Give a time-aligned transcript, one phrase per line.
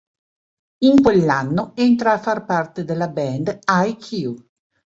[0.79, 4.35] In quell'anno entra a far parte della band Hi q.